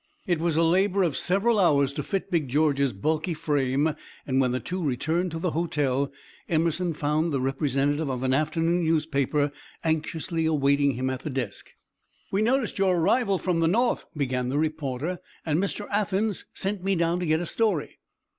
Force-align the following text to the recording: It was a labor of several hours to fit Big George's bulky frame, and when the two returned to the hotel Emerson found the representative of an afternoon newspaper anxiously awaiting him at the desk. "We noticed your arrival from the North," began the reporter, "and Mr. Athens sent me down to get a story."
It 0.25 0.39
was 0.39 0.57
a 0.57 0.63
labor 0.63 1.03
of 1.03 1.15
several 1.15 1.59
hours 1.59 1.93
to 1.93 2.01
fit 2.01 2.31
Big 2.31 2.47
George's 2.47 2.91
bulky 2.91 3.35
frame, 3.35 3.93
and 4.25 4.41
when 4.41 4.51
the 4.51 4.59
two 4.59 4.83
returned 4.83 5.29
to 5.29 5.37
the 5.37 5.51
hotel 5.51 6.11
Emerson 6.49 6.95
found 6.95 7.31
the 7.31 7.39
representative 7.39 8.09
of 8.09 8.23
an 8.23 8.33
afternoon 8.33 8.83
newspaper 8.83 9.51
anxiously 9.83 10.47
awaiting 10.47 10.93
him 10.93 11.11
at 11.11 11.19
the 11.21 11.29
desk. 11.29 11.75
"We 12.31 12.41
noticed 12.41 12.79
your 12.79 12.97
arrival 12.97 13.37
from 13.37 13.59
the 13.59 13.67
North," 13.67 14.07
began 14.17 14.49
the 14.49 14.57
reporter, 14.57 15.19
"and 15.45 15.61
Mr. 15.61 15.87
Athens 15.91 16.45
sent 16.51 16.83
me 16.83 16.95
down 16.95 17.19
to 17.19 17.27
get 17.27 17.39
a 17.39 17.45
story." 17.45 17.99